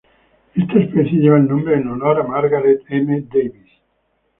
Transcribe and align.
Esta 0.55 0.79
especie 0.79 1.19
lleva 1.19 1.37
el 1.37 1.47
nombre 1.47 1.75
en 1.75 1.87
honor 1.87 2.19
a 2.21 2.27
Margaret 2.27 2.81
M. 2.89 3.21
Davies. 3.31 3.69